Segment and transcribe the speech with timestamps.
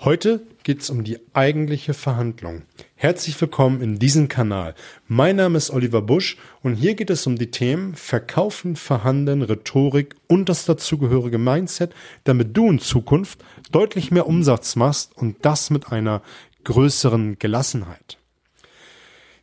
[0.00, 2.62] Heute geht es um die eigentliche Verhandlung.
[2.96, 4.74] Herzlich willkommen in diesem Kanal.
[5.08, 10.14] Mein Name ist Oliver Busch und hier geht es um die Themen Verkaufen, Verhandeln, Rhetorik
[10.28, 15.90] und das dazugehörige Mindset, damit du in Zukunft deutlich mehr Umsatz machst und das mit
[15.90, 16.20] einer
[16.64, 18.18] größeren Gelassenheit.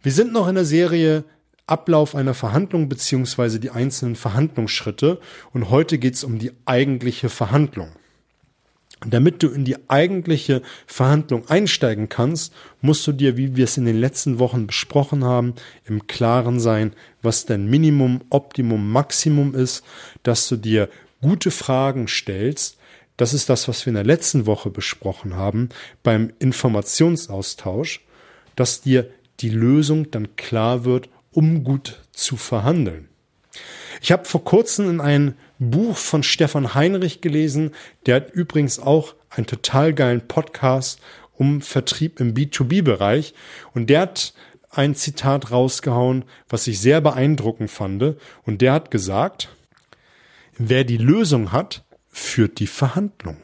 [0.03, 1.23] Wir sind noch in der Serie
[1.65, 5.19] Ablauf einer Verhandlung beziehungsweise die einzelnen Verhandlungsschritte
[5.51, 7.89] und heute geht es um die eigentliche Verhandlung.
[9.05, 13.85] Damit du in die eigentliche Verhandlung einsteigen kannst, musst du dir, wie wir es in
[13.85, 19.83] den letzten Wochen besprochen haben, im Klaren sein, was dein Minimum, Optimum, Maximum ist,
[20.23, 20.89] dass du dir
[21.21, 22.77] gute Fragen stellst.
[23.17, 25.69] Das ist das, was wir in der letzten Woche besprochen haben
[26.01, 28.01] beim Informationsaustausch,
[28.55, 33.09] dass dir die Lösung dann klar wird, um gut zu verhandeln.
[34.01, 37.71] Ich habe vor kurzem in ein Buch von Stefan Heinrich gelesen.
[38.05, 40.99] Der hat übrigens auch einen total geilen Podcast
[41.33, 43.33] um Vertrieb im B2B-Bereich.
[43.73, 44.33] Und der hat
[44.69, 48.15] ein Zitat rausgehauen, was ich sehr beeindruckend fand.
[48.43, 49.49] Und der hat gesagt,
[50.57, 53.37] wer die Lösung hat, führt die Verhandlung.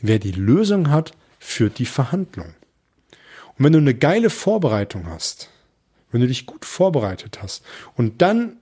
[0.00, 2.54] Wer die Lösung hat, führt die Verhandlung.
[3.56, 5.50] Und wenn du eine geile Vorbereitung hast,
[6.10, 7.64] wenn du dich gut vorbereitet hast
[7.96, 8.60] und dann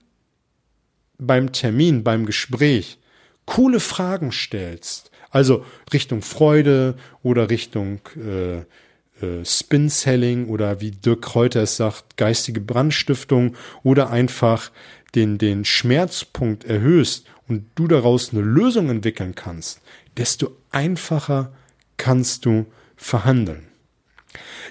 [1.17, 2.97] beim Termin, beim Gespräch
[3.45, 8.59] coole Fragen stellst, also Richtung Freude oder Richtung äh,
[9.23, 14.71] äh, Spin-Selling oder wie Dirk Kräuter es sagt, geistige Brandstiftung oder einfach
[15.15, 19.81] den, den Schmerzpunkt erhöhst und du daraus eine Lösung entwickeln kannst,
[20.17, 21.51] desto einfacher
[21.97, 23.67] kannst du verhandeln.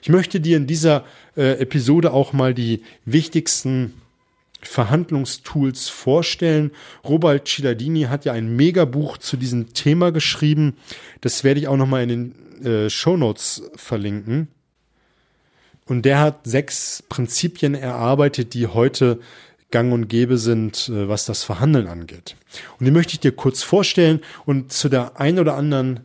[0.02, 1.04] Ich möchte dir in dieser
[1.36, 4.01] äh, Episode auch mal die wichtigsten
[4.62, 6.70] Verhandlungstools vorstellen.
[7.04, 10.76] Robert Cialdini hat ja ein Megabuch zu diesem Thema geschrieben.
[11.20, 14.48] Das werde ich auch nochmal in den äh, Show Notes verlinken.
[15.86, 19.18] Und der hat sechs Prinzipien erarbeitet, die heute
[19.70, 22.36] gang und gäbe sind, äh, was das Verhandeln angeht.
[22.78, 26.00] Und die möchte ich dir kurz vorstellen und zu der ein oder anderen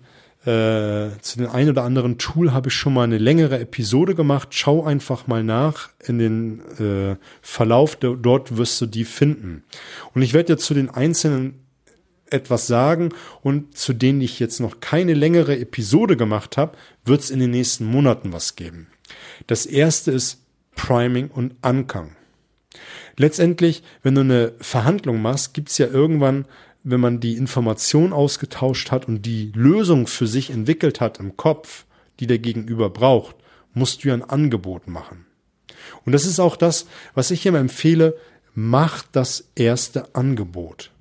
[0.48, 4.50] äh, zu dem ein oder anderen Tool habe ich schon mal eine längere Episode gemacht.
[4.52, 9.64] Schau einfach mal nach in den äh, Verlauf, dort wirst du die finden.
[10.14, 11.66] Und ich werde jetzt zu den einzelnen
[12.30, 13.10] etwas sagen
[13.42, 17.52] und zu denen ich jetzt noch keine längere Episode gemacht habe, wird es in den
[17.52, 18.88] nächsten Monaten was geben.
[19.48, 22.16] Das erste ist Priming und Ankang.
[23.18, 26.46] Letztendlich, wenn du eine Verhandlung machst, gibt es ja irgendwann
[26.90, 31.86] wenn man die Information ausgetauscht hat und die Lösung für sich entwickelt hat im Kopf,
[32.20, 33.36] die der Gegenüber braucht,
[33.74, 35.26] musst du ja ein Angebot machen.
[36.06, 38.18] Und das ist auch das, was ich immer empfehle,
[38.54, 40.92] mach das erste Angebot.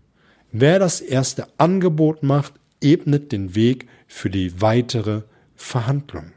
[0.51, 5.23] Wer das erste Angebot macht, ebnet den Weg für die weitere
[5.55, 6.33] Verhandlung.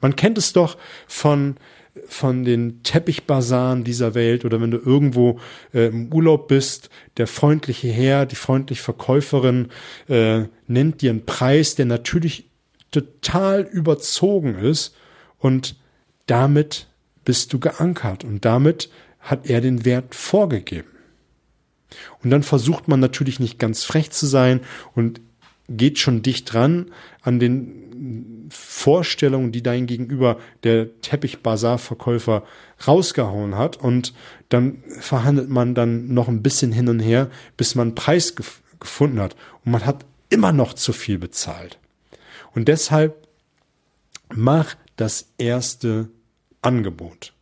[0.00, 1.56] Man kennt es doch von
[2.06, 5.40] von den Teppichbasaren dieser Welt oder wenn du irgendwo
[5.72, 9.68] äh, im Urlaub bist, der freundliche Herr, die freundliche Verkäuferin
[10.08, 12.50] äh, nennt dir einen Preis, der natürlich
[12.90, 14.96] total überzogen ist
[15.38, 15.76] und
[16.26, 16.86] damit
[17.24, 20.88] bist du geankert und damit hat er den Wert vorgegeben.
[22.22, 24.60] Und dann versucht man natürlich nicht ganz frech zu sein
[24.94, 25.20] und
[25.68, 26.90] geht schon dicht dran
[27.22, 32.44] an den Vorstellungen, die dein Gegenüber der Teppichbazar-Verkäufer
[32.86, 33.76] rausgehauen hat.
[33.76, 34.14] Und
[34.48, 38.62] dann verhandelt man dann noch ein bisschen hin und her, bis man einen Preis gef
[38.80, 39.34] gefunden hat.
[39.64, 41.80] Und man hat immer noch zu viel bezahlt.
[42.54, 43.26] Und deshalb
[44.32, 46.10] mach das erste
[46.62, 47.32] Angebot.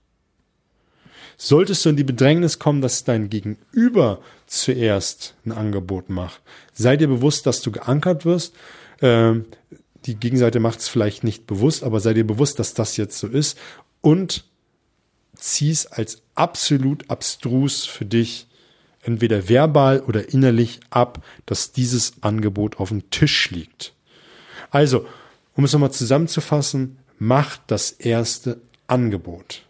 [1.36, 6.40] Solltest du in die Bedrängnis kommen, dass dein Gegenüber zuerst ein Angebot macht,
[6.72, 8.54] sei dir bewusst, dass du geankert wirst.
[9.02, 9.44] Ähm,
[10.06, 13.26] die Gegenseite macht es vielleicht nicht bewusst, aber sei dir bewusst, dass das jetzt so
[13.26, 13.58] ist
[14.00, 14.44] und
[15.34, 18.46] zieh's als absolut abstrus für dich
[19.02, 23.92] entweder verbal oder innerlich ab, dass dieses Angebot auf dem Tisch liegt.
[24.70, 25.06] Also,
[25.54, 29.65] um es nochmal zusammenzufassen, macht das erste Angebot.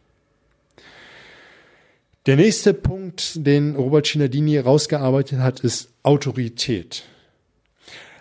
[2.27, 7.05] Der nächste Punkt, den Robert Cialdini rausgearbeitet hat, ist Autorität.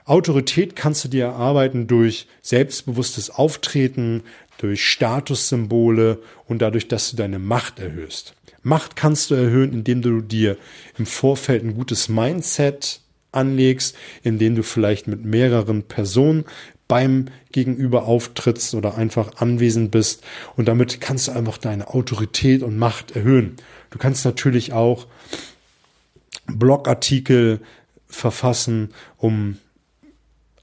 [0.06, 4.22] Autorität kannst du dir erarbeiten durch selbstbewusstes Auftreten,
[4.60, 8.36] durch Statussymbole und dadurch, dass du deine Macht erhöhst.
[8.62, 10.58] Macht kannst du erhöhen, indem du dir
[11.00, 13.02] im Vorfeld ein gutes Mindset
[13.32, 16.46] anlegst, indem du vielleicht mit mehreren Personen
[16.88, 20.24] beim Gegenüber auftrittst oder einfach anwesend bist.
[20.56, 23.56] Und damit kannst du einfach deine Autorität und Macht erhöhen.
[23.90, 25.08] Du kannst natürlich auch
[26.48, 27.60] Blogartikel
[28.08, 29.58] verfassen, um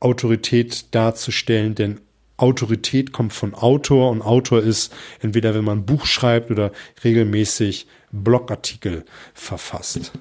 [0.00, 2.00] Autorität darzustellen, denn
[2.36, 6.72] Autorität kommt von Autor und Autor ist entweder, wenn man ein Buch schreibt oder
[7.04, 10.12] regelmäßig Blogartikel verfasst.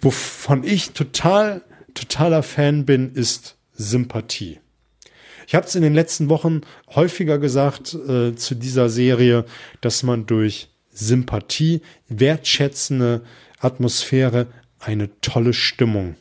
[0.00, 1.62] Wovon ich total,
[1.94, 4.60] totaler Fan bin, ist Sympathie.
[5.50, 6.60] Ich habe es in den letzten Wochen
[6.94, 9.44] häufiger gesagt äh, zu dieser Serie,
[9.80, 13.22] dass man durch Sympathie, wertschätzende
[13.58, 14.46] Atmosphäre
[14.78, 16.14] eine tolle Stimmung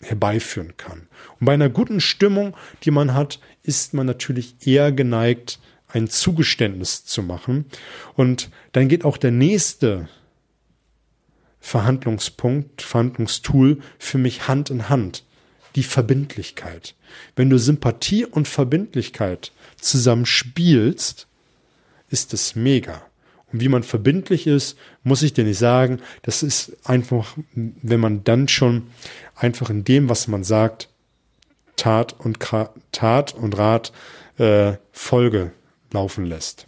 [0.00, 1.08] herbeiführen kann.
[1.38, 7.04] Und bei einer guten Stimmung, die man hat, ist man natürlich eher geneigt, ein Zugeständnis
[7.04, 7.66] zu machen.
[8.14, 10.08] Und dann geht auch der nächste
[11.60, 15.24] Verhandlungspunkt, Verhandlungstool für mich Hand in Hand.
[15.78, 16.96] Die Verbindlichkeit.
[17.36, 21.28] Wenn du Sympathie und Verbindlichkeit zusammen spielst,
[22.10, 23.00] ist es mega.
[23.52, 26.00] Und wie man verbindlich ist, muss ich dir nicht sagen.
[26.22, 28.88] Das ist einfach, wenn man dann schon
[29.36, 30.88] einfach in dem, was man sagt,
[31.76, 32.40] Tat und
[32.90, 33.92] Tat und Rat
[34.38, 35.52] äh, Folge
[35.92, 36.66] laufen lässt.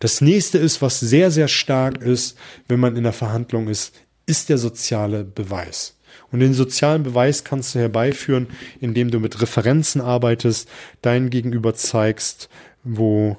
[0.00, 2.36] Das nächste ist, was sehr, sehr stark ist,
[2.68, 3.94] wenn man in der Verhandlung ist,
[4.26, 5.94] ist der soziale Beweis.
[6.30, 8.48] Und den sozialen Beweis kannst du herbeiführen,
[8.80, 10.68] indem du mit Referenzen arbeitest,
[11.02, 12.48] dein Gegenüber zeigst,
[12.82, 13.38] wo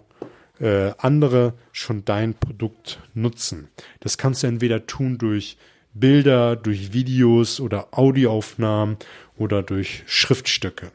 [0.60, 3.68] äh, andere schon dein Produkt nutzen.
[4.00, 5.58] Das kannst du entweder tun durch
[5.94, 8.98] Bilder, durch Videos oder Audioaufnahmen
[9.38, 10.92] oder durch Schriftstücke.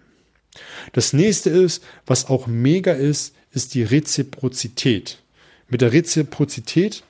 [0.92, 5.22] Das nächste ist, was auch mega ist, ist die Reziprozität.
[5.68, 7.02] Mit der Reziprozität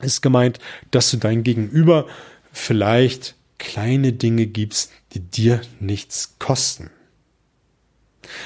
[0.00, 0.58] ist gemeint,
[0.90, 2.06] dass du dein Gegenüber
[2.52, 6.90] vielleicht kleine Dinge gibst, die dir nichts kosten.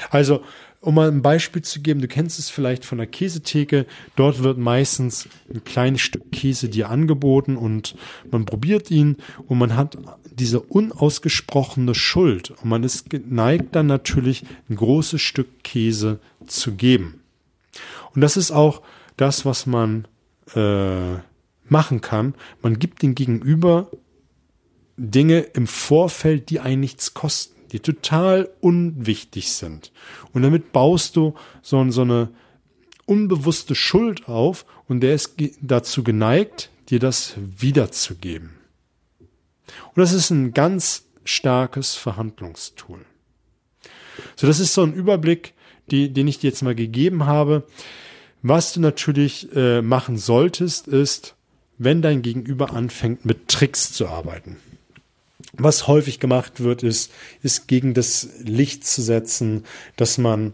[0.09, 0.43] Also
[0.83, 3.85] um mal ein Beispiel zu geben, du kennst es vielleicht von der Käsetheke.
[4.17, 7.95] Dort wird meistens ein kleines Stück Käse dir angeboten und
[8.29, 9.15] man probiert ihn
[9.47, 9.97] und man hat
[10.29, 17.21] diese unausgesprochene Schuld und man ist geneigt dann natürlich ein großes Stück Käse zu geben.
[18.13, 18.81] Und das ist auch
[19.15, 20.05] das, was man
[20.53, 21.15] äh,
[21.63, 22.35] machen kann.
[22.61, 23.89] Man gibt den Gegenüber
[24.97, 29.91] Dinge im Vorfeld, die einen nichts kosten die total unwichtig sind.
[30.31, 32.29] Und damit baust du so, so eine
[33.05, 38.51] unbewusste Schuld auf und der ist dazu geneigt, dir das wiederzugeben.
[39.67, 42.99] Und das ist ein ganz starkes Verhandlungstool.
[44.35, 45.53] So, das ist so ein Überblick,
[45.89, 47.63] die, den ich dir jetzt mal gegeben habe.
[48.43, 51.35] Was du natürlich äh, machen solltest, ist,
[51.79, 54.57] wenn dein Gegenüber anfängt, mit Tricks zu arbeiten.
[55.53, 57.11] Was häufig gemacht wird, ist,
[57.43, 59.65] ist gegen das Licht zu setzen,
[59.95, 60.53] dass man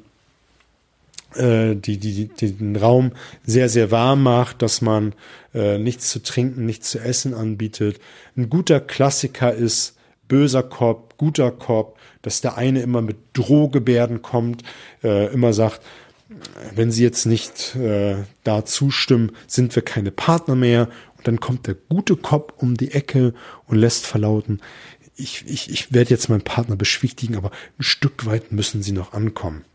[1.35, 3.13] äh, die, die, den Raum
[3.45, 5.13] sehr, sehr warm macht, dass man
[5.53, 7.99] äh, nichts zu trinken, nichts zu essen anbietet.
[8.35, 9.95] Ein guter Klassiker ist
[10.27, 14.63] böser Korb, guter Korb, dass der eine immer mit Drohgebärden kommt,
[15.03, 15.81] äh, immer sagt,
[16.75, 21.67] wenn Sie jetzt nicht äh, da zustimmen, sind wir keine Partner mehr und dann kommt
[21.67, 23.33] der gute Kopf um die Ecke
[23.67, 24.61] und lässt verlauten,
[25.17, 29.11] ich, ich, ich werde jetzt meinen Partner beschwichtigen, aber ein Stück weit müssen sie noch
[29.11, 29.65] ankommen.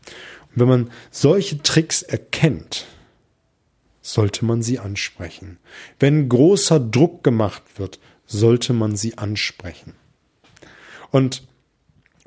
[0.49, 2.87] Und wenn man solche Tricks erkennt,
[4.01, 5.59] sollte man sie ansprechen.
[5.99, 9.93] Wenn großer Druck gemacht wird, sollte man sie ansprechen.
[11.11, 11.43] Und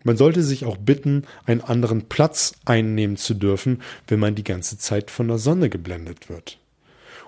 [0.04, 4.78] man sollte sich auch bitten, einen anderen Platz einnehmen zu dürfen, wenn man die ganze
[4.78, 6.58] Zeit von der Sonne geblendet wird.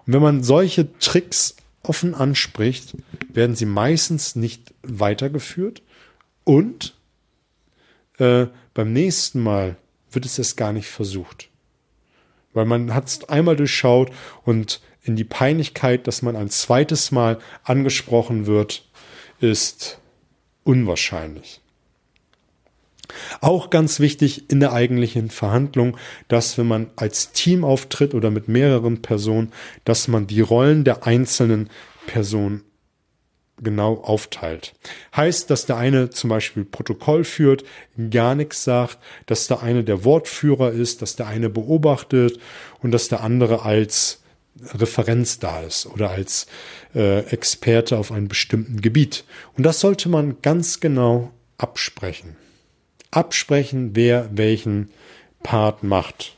[0.06, 2.96] Und wenn man solche Tricks offen anspricht,
[3.28, 5.82] werden sie meistens nicht weitergeführt
[6.44, 6.94] und
[8.18, 9.76] äh, beim nächsten Mal
[10.10, 11.48] wird es erst gar nicht versucht.
[12.52, 14.10] Weil man hat es einmal durchschaut
[14.44, 18.88] und in die Peinlichkeit, dass man ein zweites Mal angesprochen wird,
[19.40, 19.98] ist
[20.64, 21.60] unwahrscheinlich.
[23.40, 25.96] Auch ganz wichtig in der eigentlichen Verhandlung,
[26.28, 29.52] dass wenn man als Team auftritt oder mit mehreren Personen,
[29.84, 31.70] dass man die Rollen der einzelnen
[32.06, 32.62] Personen
[33.62, 34.74] genau aufteilt.
[35.14, 37.64] Heißt, dass der eine zum Beispiel Protokoll führt,
[38.10, 42.38] gar nichts sagt, dass der eine der Wortführer ist, dass der eine beobachtet
[42.80, 44.22] und dass der andere als
[44.74, 46.46] Referenz da ist oder als
[46.94, 49.24] äh, Experte auf einem bestimmten Gebiet.
[49.56, 52.36] Und das sollte man ganz genau absprechen
[53.10, 54.90] absprechen, wer welchen
[55.42, 56.36] Part macht.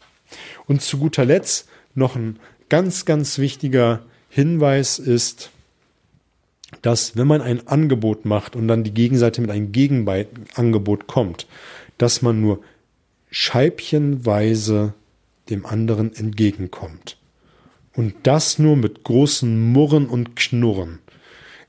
[0.66, 2.38] Und zu guter Letzt noch ein
[2.68, 5.50] ganz, ganz wichtiger Hinweis ist,
[6.80, 11.46] dass wenn man ein Angebot macht und dann die Gegenseite mit einem Gegenangebot kommt,
[11.98, 12.62] dass man nur
[13.30, 14.94] scheibchenweise
[15.50, 17.18] dem anderen entgegenkommt.
[17.94, 21.00] Und das nur mit großen Murren und Knurren.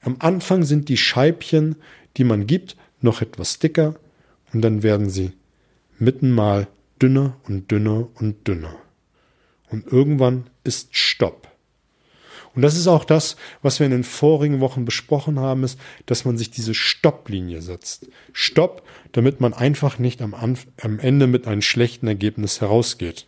[0.02, 1.76] Am Anfang sind die Scheibchen,
[2.16, 3.96] die man gibt, noch etwas dicker,
[4.54, 5.34] und dann werden sie
[6.00, 6.68] mitten mal
[7.02, 8.76] dünner und dünner und dünner.
[9.70, 11.48] Und irgendwann ist Stopp.
[12.56, 16.24] Und das ist auch das, was wir in den vorigen Wochen besprochen haben, ist, dass
[16.24, 18.08] man sich diese Stopplinie setzt.
[18.32, 23.28] Stopp, damit man einfach nicht am, Anf am Ende mit einem schlechten Ergebnis herausgeht.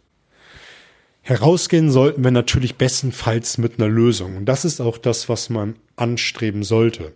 [1.23, 4.37] Herausgehen sollten wir natürlich bestenfalls mit einer Lösung.
[4.37, 7.13] Und das ist auch das, was man anstreben sollte.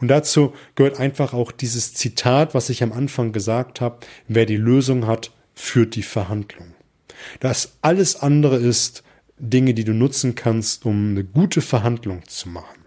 [0.00, 3.98] Und dazu gehört einfach auch dieses Zitat, was ich am Anfang gesagt habe,
[4.28, 6.74] wer die Lösung hat, führt die Verhandlung.
[7.40, 9.02] Das alles andere ist
[9.38, 12.84] Dinge, die du nutzen kannst, um eine gute Verhandlung zu machen.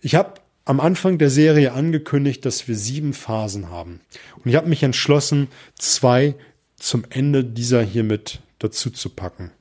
[0.00, 0.34] Ich habe
[0.64, 4.00] am Anfang der Serie angekündigt, dass wir sieben Phasen haben.
[4.36, 6.34] Und ich habe mich entschlossen, zwei
[6.76, 9.52] zum Ende dieser hier mit dazu zu packen.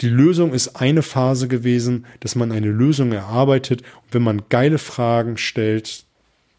[0.00, 3.82] Die Lösung ist eine Phase gewesen, dass man eine Lösung erarbeitet.
[3.82, 6.04] Und wenn man geile Fragen stellt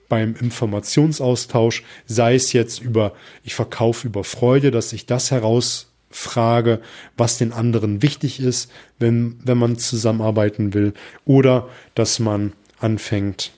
[0.08, 3.14] beim Informationsaustausch, sei es jetzt über,
[3.44, 6.82] ich verkaufe über Freude, dass ich das herausfrage,
[7.18, 10.94] was den anderen wichtig ist, wenn, wenn man zusammenarbeiten will,
[11.26, 13.52] oder dass man anfängt,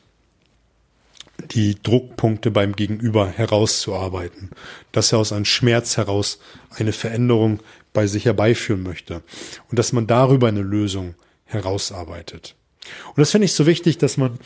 [1.51, 4.49] die Druckpunkte beim Gegenüber herauszuarbeiten,
[4.91, 6.39] dass er aus einem Schmerz heraus
[6.71, 7.59] eine Veränderung
[7.97, 9.23] bei sich herbeiführen möchte
[9.71, 12.55] und dass man darüber eine Lösung herausarbeitet.
[13.07, 14.37] Und das finde ich so wichtig, dass man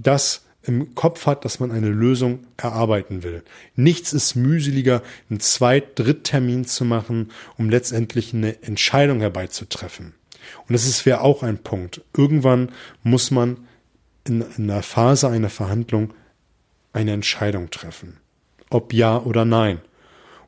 [0.00, 3.44] das im Kopf hat, dass man eine Lösung erarbeiten will.
[3.76, 10.14] Nichts ist mühseliger, einen Zweit-, Dritttermin zu machen, um letztendlich eine Entscheidung herbeizutreffen.
[10.66, 12.00] Und das wäre auch ein Punkt.
[12.16, 12.72] Irgendwann
[13.04, 13.58] muss man
[14.26, 16.14] in, in einer Phase einer Verhandlung
[16.92, 18.16] eine Entscheidung treffen.
[18.70, 19.82] Ob ja oder nein.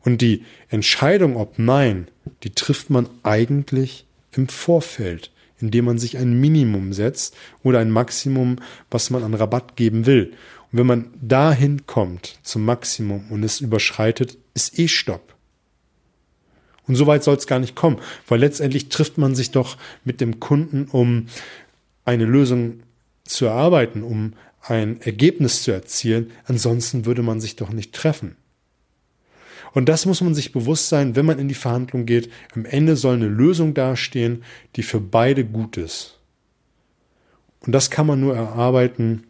[0.05, 2.09] Und die Entscheidung, ob nein,
[2.43, 8.57] die trifft man eigentlich im Vorfeld, indem man sich ein Minimum setzt oder ein Maximum,
[8.91, 10.33] was man an Rabatt geben will.
[10.73, 15.35] Und wenn man dahin kommt zum Maximum und es überschreitet, ist eh Stopp.
[16.87, 20.21] Und so weit soll es gar nicht kommen, weil letztendlich trifft man sich doch mit
[20.21, 21.27] dem Kunden, um
[22.05, 22.81] eine Lösung
[23.25, 28.37] zu erarbeiten, um ein Ergebnis zu erzielen, ansonsten würde man sich doch nicht treffen.
[29.73, 32.31] Und das muss man sich bewusst sein, wenn man in die Verhandlung geht.
[32.55, 34.43] Am Ende soll eine Lösung dastehen,
[34.77, 36.19] die für beide gut ist.
[37.61, 39.25] Und das kann man nur erarbeiten,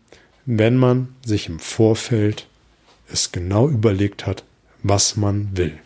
[0.47, 2.47] wenn man sich im Vorfeld
[3.13, 4.45] es genau überlegt hat,
[4.83, 5.79] was man will.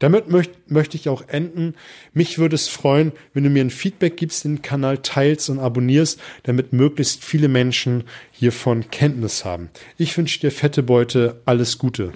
[0.00, 1.74] Damit möcht, möchte ich auch enden.
[2.12, 6.20] Mich würde es freuen, wenn du mir ein Feedback gibst, den Kanal teilst und abonnierst,
[6.42, 9.70] damit möglichst viele Menschen hiervon Kenntnis haben.
[9.96, 12.12] Ich wünsche dir fette Beute, alles Gute.